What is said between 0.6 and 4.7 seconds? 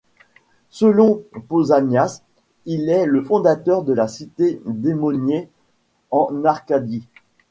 Selon Pausanias, il est le fondateur de la cité